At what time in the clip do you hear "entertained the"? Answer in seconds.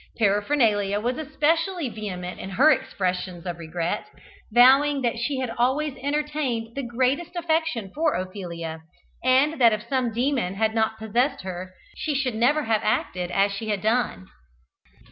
5.97-6.81